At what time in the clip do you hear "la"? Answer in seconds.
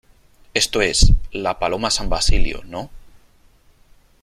1.31-1.59